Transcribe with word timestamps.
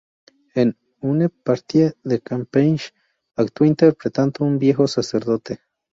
En 0.55 0.71
"Une 1.03 1.29
partie 1.29 1.91
de 2.05 2.17
campagne", 2.29 2.79
actuó 3.35 3.67
interpretando 3.67 4.43
a 4.43 4.47
un 4.47 4.57
viejo 4.57 4.87
sacerdote. 4.87 5.59